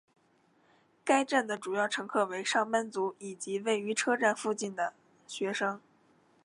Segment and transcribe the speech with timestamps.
[1.05, 4.93] 该站的主要乘客为上班族以及位于车站附近的的
[5.27, 5.79] 学生。